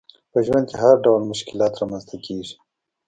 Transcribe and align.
په 0.31 0.39
ژوند 0.45 0.65
کي 0.69 0.75
هرډول 0.83 1.21
مشکلات 1.31 1.73
رامنځته 1.81 2.15
کیږي 2.25 2.55